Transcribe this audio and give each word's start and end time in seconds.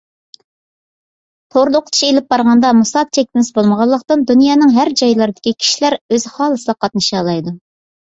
توردا 1.55 1.81
ئوقۇتۇش 1.81 2.01
ئېلىپ 2.07 2.31
بارغاندا 2.35 2.73
مۇساپە 2.79 3.15
چەكلىمىسى 3.19 3.55
بولمىغانلىقتىن، 3.61 4.27
دۇنيانىڭ 4.33 4.75
ھەر 4.81 4.95
جايلىرىدىكى 5.05 5.57
كىشىلەر 5.63 6.01
ئۆزى 6.03 6.37
خالىسىلا 6.37 6.81
قاتنىشالايدۇ. 6.85 7.61